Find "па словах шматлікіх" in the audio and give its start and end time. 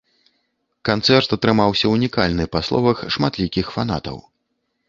2.57-3.65